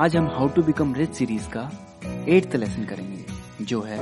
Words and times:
आज 0.00 0.16
हम 0.16 0.26
how 0.26 0.48
to 0.48 0.62
become 0.62 0.94
rich 0.94 1.10
series 1.14 1.48
का 1.48 1.62
एट्थ 2.28 2.54
लेसन 2.56 2.84
करेंगे, 2.84 3.24
जो 3.64 3.80
है 3.82 3.98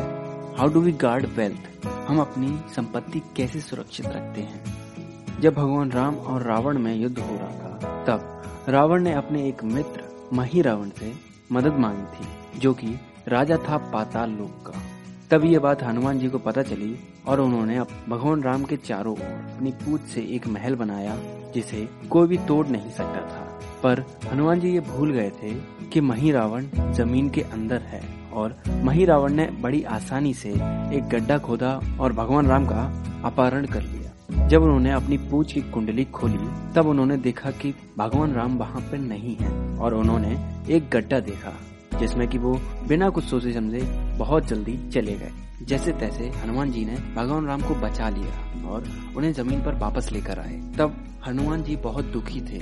how 0.57 0.69
do 0.69 0.81
we 0.81 0.93
guard 0.93 1.27
wealth 1.27 1.87
हम 1.87 2.21
अपनी 2.21 2.59
संपत्ति 2.77 3.23
कैसे 3.37 3.61
सुरक्षित 3.61 4.07
रखते 4.07 4.41
हैं? 4.41 5.41
जब 5.41 5.55
भगवान 5.55 5.91
राम 5.91 6.15
और 6.15 6.43
रावण 6.43 6.79
में 6.79 6.95
युद्ध 6.95 7.19
हो 7.19 7.37
रहा 7.37 7.49
था, 7.49 8.05
तब 8.05 8.43
रावण 8.69 9.03
ने 9.03 9.13
अपने 9.13 9.49
एक 9.49 9.65
मित्र, 9.65 10.05
मही 10.33 10.63
रावण 10.63 10.91
से 10.91 11.13
मदद 11.53 11.73
मांगी 11.73 12.05
थी, 12.05 12.59
जो 12.59 12.75
कि 12.75 12.95
राजा 13.29 13.57
था 13.57 13.77
पाताल 13.77 14.31
लोक 14.31 14.71
का। 14.71 14.83
तब 15.31 15.45
ये 15.45 15.59
बात 15.59 15.83
हनुमान 15.83 16.19
जी 16.19 16.29
को 16.29 16.39
पता 16.39 16.63
चली 16.63 16.97
और 17.27 17.41
उन्होंने 17.41 17.81
भगवान 18.09 18.43
राम 18.43 18.65
के 18.65 18.77
चारों 18.77 19.15
ओर 19.15 19.25
अपनी 19.25 19.71
पूछ 19.71 20.01
से 20.01 20.21
एक 20.21 20.47
महल 20.47 20.75
बनाया, 20.75 21.19
जिसे 21.55 21.89
कोई 22.11 22.29
भी 22.29 22.39
तोड़ 22.39 22.67
नहीं 22.67 22.91
सकता 22.91 23.21
था। 23.21 23.45
पर 23.83 24.05
हनुमान 24.33 24.61
जी 24.61 24.73
ये 24.73 24.81
भूल 24.81 25.13
गए 25.13 25.31
थे 25.43 25.53
कि 25.93 26.01
मही 26.01 26.31
रावण 26.33 26.67
ज़मीन 26.93 27.29
के 27.31 27.43
अंदर 27.43 27.81
है 27.83 28.03
और 28.33 28.57
मही 28.85 29.05
रावण 29.05 29.33
ने 29.33 29.47
बड़ी 29.61 29.83
आसानी 29.83 30.35
से 30.35 30.51
एक 30.97 31.09
गड्ढा 31.13 31.39
खोदा 31.39 31.81
और 32.01 32.13
भगवान 32.13 32.47
राम 32.47 32.67
का 32.67 32.83
अपहरण 33.25 33.67
कर 33.67 33.83
लिया। 33.83 34.47
जब 34.49 34.63
उन्होंने 34.63 34.91
अपनी 34.91 35.19
पूछ 35.19 35.53
की 35.53 35.61
कुंडली 35.61 36.05
खोली, 36.05 36.39
तब 36.75 36.87
उन्होंने 36.87 37.17
देखा 37.17 37.51
कि 37.51 37.75
भगवान 37.99 38.33
राम 38.33 38.59
वहाँ 38.59 38.81
पर 38.81 38.99
नहीं 38.99 39.37
है 39.37 39.51
और 39.79 39.95
उन्होंने 39.95 40.37
एक 40.75 40.89
गड्ढा 40.93 41.21
देखा, 41.21 41.53
जिसमें 41.99 42.27
कि 42.29 42.39
वो 42.39 42.55
बिना 42.89 43.09
कुछ 43.09 43.25
सोचे 43.25 43.53
समझे 43.53 43.81
बहुत 44.19 44.47
जल्दी 44.47 44.79
चले 44.91 45.15
गए। 45.15 45.33
जैसे 45.63 45.93
तैसे 45.93 46.29
हनुमान 46.35 46.71
जी 46.71 46.85
ने 46.85 46.97
भगवान 47.15 47.47
राम 47.47 47.63
को 47.63 47.75
बचा 47.77 48.09
लिया 48.09 48.69
और 48.69 48.85
उन्हें 49.17 49.33
ज़मीन 49.33 49.61
पर 49.61 49.75
वापस 49.75 50.11
लेकर 50.13 50.39
आए। 50.39 50.61
तब 50.79 50.97
हनुमान 51.27 51.63
जी 51.63 51.77
बहुत 51.77 52.05
दुखी 52.05 52.41
थे, 52.41 52.61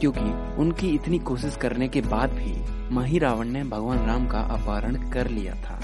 क्योंकि 0.00 0.32
उनकी 0.60 0.88
इतनी 0.88 1.18
कोशिश 1.20 1.56
करने 1.56 1.88
के 1.88 2.00
बाद 2.00 2.32
भी 2.32 2.54
मही 2.94 3.18
रावण 3.18 3.48
ने 3.48 3.64
भगवान 3.64 4.06
राम 4.06 4.26
का 4.26 4.40
अपहरण 4.40 4.96
कर 5.10 5.28
लिया 5.28 5.54
था। 5.54 5.78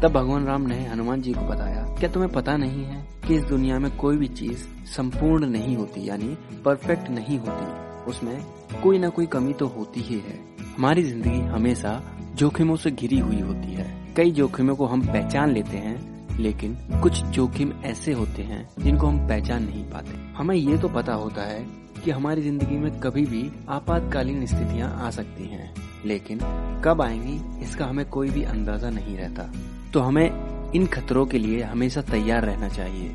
तब 0.00 0.12
भगवान 0.12 0.46
राम 0.46 0.62
ने 0.62 0.84
हनुमान 0.86 1.22
जी 1.22 1.32
को 1.32 1.40
बताया, 1.40 1.84
क्या 2.00 2.10
तुम्हें 2.10 2.32
पता 2.32 2.56
नहीं 2.56 2.84
है 2.84 3.06
कि 3.26 3.34
इस 3.34 3.42
दुनिया 3.42 3.78
में 3.78 3.90
कोई 3.96 4.16
भी 4.16 4.28
चीज़ 4.28 4.66
संपूर्ण 4.86 5.46
नहीं 5.46 5.76
होती, 5.76 6.08
यानी 6.08 6.36
परफेक्ट 6.64 7.10
नहीं 7.10 7.38
होती? 7.38 8.10
उसमें 8.10 8.40
कोई 8.82 8.98
ना 8.98 9.08
कोई 9.08 9.26
कमी 9.26 9.52
तो 9.52 9.66
होती 9.68 10.00
ही 10.00 10.18
है। 10.18 10.38
हमारी 10.76 11.02
ज़िंदगी 11.02 11.40
हमेशा 11.48 12.00
जोखिमों 12.34 12.76
से 12.76 12.90
घिरी 12.90 13.18
हुई 13.18 13.40
होती 13.40 13.74
है। 13.74 13.89
कई 14.16 14.30
जोखिमों 14.30 14.74
को 14.76 14.86
हम 14.86 15.02
पहचान 15.02 15.50
लेते 15.50 15.76
हैं, 15.76 16.38
लेकिन 16.38 16.76
कुछ 17.02 17.22
जोखिम 17.26 17.72
ऐसे 17.84 18.12
होते 18.12 18.42
हैं 18.42 18.68
जिनको 18.78 19.06
हम 19.06 19.18
पहचान 19.28 19.62
नहीं 19.62 19.84
पाते। 19.84 20.16
हमें 20.36 20.54
ये 20.54 20.78
तो 20.78 20.88
पता 20.88 21.14
होता 21.14 21.42
है 21.42 21.64
कि 22.04 22.10
हमारी 22.10 22.42
ज़िंदगी 22.42 22.76
में 22.76 23.00
कभी 23.00 23.24
भी 23.26 23.50
आपातकालीन 23.68 24.44
स्थितियाँ 24.46 24.90
आ 24.98 25.10
सकती 25.10 25.46
हैं, 25.46 25.72
लेकिन 26.06 26.38
कब 26.84 27.02
आएँगी, 27.02 27.40
इसका 27.62 27.86
हमें 27.86 28.04
कोई 28.08 28.30
भी 28.30 28.42
अंदाज़ा 28.44 28.90
नहीं 28.90 29.16
रहता। 29.16 29.50
तो 29.92 30.00
हमें 30.00 30.72
इन 30.74 30.86
खतरों 30.86 31.26
के 31.26 31.38
लिए 31.38 31.62
हमेशा 31.62 32.02
तैयार 32.02 32.44
रहना 32.44 32.68
चाहिए। 32.68 33.12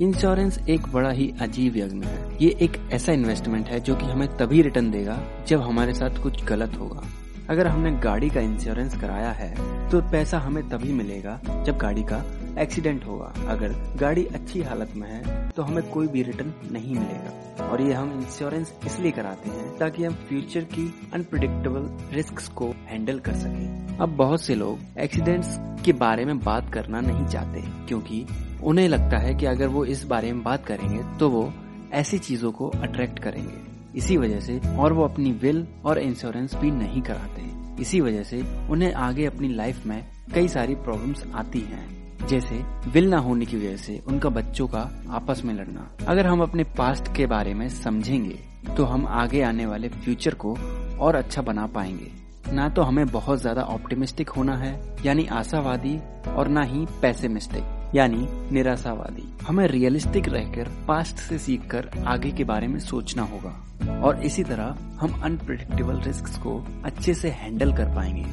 इंश्योरेंस 0.00 0.58
एक 0.68 0.88
बड़ा 0.88 1.10
ही 1.10 1.32
अजीब 1.40 1.76
यज्ञ 1.76 2.06
है। 2.06 2.36
ये 2.42 2.48
एक 2.62 2.76
ऐसा 2.92 3.12
इन्वेस्टमेंट 3.12 3.68
है 3.68 3.80
जो 3.80 3.94
कि 3.96 4.06
हमें 4.06 4.28
तभी 4.36 4.62
रिटर्न 4.62 4.90
देगा 4.90 5.18
जब 5.48 5.60
हमारे 5.60 5.94
साथ 5.94 6.22
कुछ 6.22 6.44
गलत 6.44 6.76
होगा। 6.78 7.02
अगर 7.50 7.66
हमने 7.66 7.90
गाड़ी 8.00 8.28
का 8.30 8.40
इंश्योरेंस 8.40 8.96
कराया 9.00 9.30
है 9.32 9.54
तो 9.90 10.00
पैसा 10.12 10.38
हमें 10.38 10.68
तभी 10.68 10.92
मिलेगा 10.92 11.40
जब 11.66 11.76
गाड़ी 11.78 12.02
का 12.02 12.22
एक्सीडेंट 12.58 13.04
होगा। 13.06 13.32
अगर 13.48 13.72
गाड़ी 14.00 14.24
अच्छी 14.26 14.62
हालत 14.62 14.92
में 14.96 15.08
है 15.08 15.48
तो 15.50 15.62
हमें 15.62 15.82
कोई 15.90 16.06
भी 16.08 16.22
रिटर्न 16.22 16.52
नहीं 16.72 16.94
मिलेगा। 16.94 17.64
और 17.64 17.80
ये 17.82 17.92
हम 17.92 18.12
इंश्योरेंस 18.12 18.72
इसलिए 18.86 19.10
कराते 19.10 19.50
हैं 19.50 19.76
ताकि 19.78 20.04
हम 20.04 20.14
फ्यूचर 20.28 20.64
की 20.72 20.92
अनप्रिडिक्टेबल 21.14 21.88
रिस्क 22.12 22.42
को 22.54 22.72
हैंडल 22.86 23.18
कर 23.18 23.34
सके। 23.34 23.96
अब 23.96 24.16
बहुत 24.16 24.42
से 24.42 24.54
लोग 24.54 24.78
एक्सीडेंट्स 25.00 25.56
के 25.84 25.92
बारे 25.94 26.24
में 26.24 26.38
बात 26.38 26.72
करना 26.72 27.00
नहीं 27.00 27.26
चाहते, 27.26 27.62
क्योंकि 27.88 28.26
उन्हें 28.64 28.88
लगता 28.88 29.18
है 29.18 29.34
कि 29.34 29.46
अगर 29.46 29.68
वो 29.68 29.84
इस 29.84 30.04
बारे 30.06 30.32
में 30.32 30.42
बात 30.42 30.66
करेंगे 30.66 31.02
तो 31.18 31.28
वो 31.30 31.52
ऐसी 31.92 32.18
चीज़ों 32.18 32.52
को 32.52 32.68
अट्रैक्ट 32.68 33.18
करेंगे। 33.18 33.75
इसी 33.96 34.16
वजह 34.16 34.40
से 34.40 34.60
और 34.78 34.92
वो 34.92 35.04
अपनी 35.04 35.32
विल 35.32 35.66
और 35.84 35.98
इंश्योरेंस 35.98 36.54
भी 36.54 36.70
नहीं 36.70 37.02
कराते 37.02 37.44
इसी 37.82 38.00
वजह 38.00 38.22
से 38.22 38.42
उन्हें 38.70 38.92
आगे 38.92 39.24
अपनी 39.26 39.48
लाइफ 39.48 39.86
में 39.86 40.02
कई 40.34 40.48
सारी 40.48 40.74
प्रॉब्लम्स 40.74 41.24
आती 41.34 41.60
हैं। 41.60 42.26
जैसे 42.26 42.62
विल 42.90 43.08
ना 43.10 43.18
होने 43.18 43.44
की 43.44 43.56
वजह 43.56 43.76
से 43.76 44.00
उनका 44.08 44.28
बच्चों 44.28 44.66
का 44.66 44.80
आपस 45.10 45.42
में 45.44 45.54
लड़ना। 45.54 45.90
अगर 46.08 46.26
हम 46.26 46.42
अपने 46.42 46.64
पास्ट 46.78 47.14
के 47.16 47.26
बारे 47.26 47.54
में 47.54 47.68
समझेंगे 47.68 48.38
तो 48.76 48.84
हम 48.84 49.06
आगे 49.06 49.42
आने 49.42 49.66
वाले 49.66 49.88
फ्यूचर 49.88 50.34
को 50.34 50.56
और 51.00 51.14
अच्छा 51.14 51.42
बना 51.42 51.66
पाएँगे। 51.66 52.10
ना 52.52 52.68
तो 52.68 52.82
हमें 52.82 53.06
बहुत 53.06 53.40
ज़्यादा 53.40 53.62
ऑप्टिमिस्टिक 53.62 54.28
होना 54.28 54.56
है, 54.56 54.80
यानी 55.04 55.26
आशावादी 55.26 55.98
और 56.28 56.48
ना 56.48 56.62
ही 56.62 56.84
पैसे 56.84 57.00
पैसेमिस्टिक 57.02 57.75
यानी 57.94 58.28
निराशावादी। 58.52 59.36
हमें 59.46 59.66
रियलिस्टिक 59.66 60.28
रहकर 60.28 60.70
पास्ट 60.88 61.16
से 61.16 61.38
सीखकर, 61.38 61.90
आगे 62.06 62.30
के 62.30 62.44
बारे 62.44 62.66
में 62.66 62.80
सोचना 62.80 63.22
होगा। 63.22 63.62
और 64.02 64.22
इसी 64.22 64.44
तरह, 64.44 64.76
हम 65.00 65.20
अनप्रिडिक्टेबल 65.22 66.00
रिस्क 66.00 66.24
को 66.26 66.66
अच्छे 66.84 67.14
से 67.14 67.28
हैंडल 67.28 67.72
कर 67.72 67.84
पाएँगे। 67.84 68.26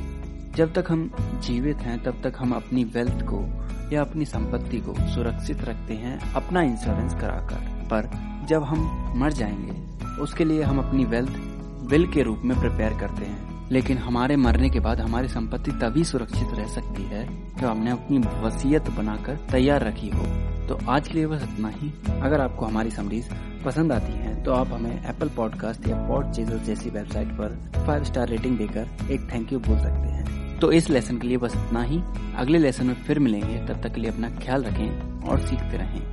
जब 0.56 0.74
तक 0.74 0.86
हम 0.91 1.12
जीवित 1.19 1.78
हैं, 1.78 2.03
तब 2.03 2.22
तक 2.24 2.34
हम 2.40 2.52
अपनी 2.52 2.84
वेल्थ 2.84 3.22
को 3.22 3.64
या 3.96 4.02
अपनी 4.02 4.25
संपत्ति 4.25 4.78
को 4.80 4.94
सुरक्षित 4.94 5.62
रखते 5.62 5.94
हैं, 5.94 6.34
अपना 6.34 6.62
इंश्योरेंस 6.62 7.14
कराकर। 7.14 7.56
पर 7.84 8.09
जब 8.47 8.64
हम 8.64 9.14
मर 9.18 9.31
जाएँगे, 9.31 10.06
उसके 10.22 10.46
लिए 10.46 10.64
हम 10.64 10.80
अपनी 10.80 11.06
वेल्थ 11.06 11.31
बिल 11.90 12.12
के 12.12 12.24
रूप 12.24 12.41
में 12.46 12.59
प्रिपेयर 12.59 12.94
करते 12.94 13.25
हैं। 13.25 13.53
लेकिन 13.73 13.97
हमारे 13.97 14.35
मरने 14.35 14.69
के 14.69 14.79
बाद 14.79 15.00
हमारी 15.00 15.28
संपत्ति 15.28 15.72
तभी 15.72 16.03
सुरक्षित 16.03 16.47
रह 16.53 16.67
सकती 16.67 17.03
है 17.03 17.25
जब 17.57 17.66
हमने 17.67 17.91
अपनी 17.91 18.17
वसीयत 18.44 18.89
बनाकर 18.89 19.35
तैयार 19.51 19.85
रखी 19.88 20.09
हो। 20.09 20.25
तो 20.67 20.78
आज 20.89 21.07
के 21.07 21.13
लिए 21.13 21.28
बस 21.28 21.44
इतना 21.44 21.69
ही। 21.69 21.91
अगर 22.22 22.41
आपको 22.41 22.66
हमारी 22.66 22.91
समरीज 22.91 23.29
पसंद 23.66 23.91
आती 23.91 24.13
है 24.13 24.44
तो 24.44 24.53
आप 24.53 24.73
हमें 24.73 25.09
एप्पल 25.09 25.29
पॉडकास्ट 25.29 25.88
या 25.88 25.97
पॉड 26.07 26.31
चेजर 26.31 26.57
जैसी 26.57 26.89
वेबसाइट 26.89 27.28
पर 27.28 27.57
फाइव 27.78 28.03
स्टार 28.03 28.28
रेटिंग 28.28 28.57
देकर 28.57 29.11
एक 29.11 29.28
थैंक 29.34 29.53
यू 29.53 29.59
बोल 29.59 29.78
सकते 29.78 30.07
हैं। 30.07 30.59
तो 30.59 30.72
इस 30.72 30.90
लेसन 30.90 31.17
के 31.17 31.28
लिए 31.28 31.38
बस 31.38 31.55
इतना 31.55 31.84
ही। 31.84 32.01
अगले 32.38 32.57
लेसन 32.57 32.85
में 32.85 32.95
फिर 32.95 33.19
मिलेंगे। 33.19 33.57
तब 33.67 33.81
तक 33.81 33.94
के 33.95 34.01
लिए 34.01 34.11
अपना 34.11 34.29
ख्याल 34.40 34.63
रखें 34.63 35.22
और 35.22 35.40
सीखते 35.40 35.78
रहें। 35.78 36.12